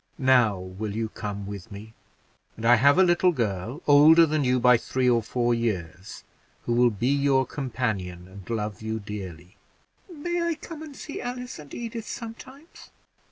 [0.17, 1.93] Now, will you come with me?
[2.57, 6.23] and I have a little girl, older than you by three or four years,
[6.63, 9.57] who will be your companion, and love you dearly."
[10.11, 12.89] "May I come and see Alice and Edith sometimes?"